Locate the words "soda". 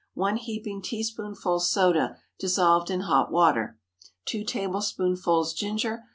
1.59-2.17